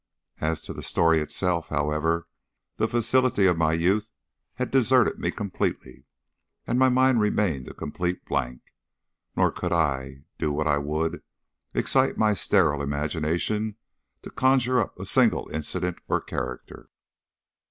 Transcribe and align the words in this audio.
As 0.39 0.63
to 0.63 0.73
the 0.73 0.81
story 0.81 1.19
itself, 1.19 1.67
however, 1.67 2.27
the 2.77 2.87
facility 2.87 3.45
of 3.45 3.55
my 3.55 3.73
youth 3.73 4.09
had 4.55 4.71
deserted 4.71 5.19
me 5.19 5.29
completely, 5.29 6.05
and 6.65 6.79
my 6.79 6.89
mind 6.89 7.19
remained 7.21 7.67
a 7.67 7.75
complete 7.75 8.25
blank; 8.25 8.73
nor 9.35 9.51
could 9.51 9.71
I, 9.71 10.23
do 10.39 10.51
what 10.51 10.65
I 10.65 10.79
would, 10.79 11.21
excite 11.75 12.17
my 12.17 12.33
sterile 12.33 12.81
imagination 12.81 13.75
to 14.23 14.31
conjure 14.31 14.79
up 14.79 14.99
a 14.99 15.05
single 15.05 15.47
incident 15.53 15.99
or 16.07 16.19
character. 16.19 16.89